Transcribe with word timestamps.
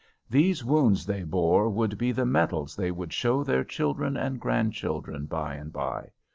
These 0.31 0.65
wounds 0.65 1.05
they 1.05 1.21
bore 1.21 1.69
would 1.69 1.95
be 1.99 2.11
the 2.11 2.25
medals 2.25 2.75
they 2.75 2.89
would 2.89 3.13
show 3.13 3.43
their 3.43 3.63
children 3.63 4.17
and 4.17 4.39
grandchildren 4.41 5.27
by 5.27 5.53
and 5.53 5.71
by. 5.71 6.09